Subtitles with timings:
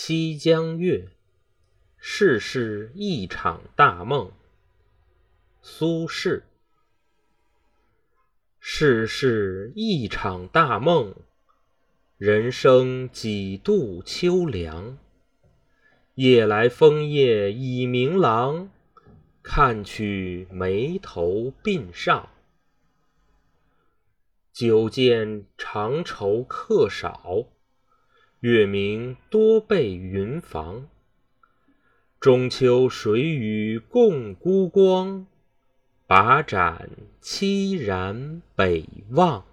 [0.00, 1.08] 西江月，
[1.96, 4.30] 世事一场大梦。
[5.60, 6.44] 苏轼。
[8.60, 11.16] 世事一场大梦，
[12.16, 14.96] 人生几度秋凉。
[16.14, 18.70] 夜来风叶已鸣廊，
[19.42, 22.28] 看取眉头鬓上。
[24.52, 27.48] 久见长愁客少。
[28.40, 30.86] 月明多被云妨，
[32.20, 35.26] 中秋谁与共孤光？
[36.06, 36.88] 把盏
[37.20, 39.47] 凄然北望。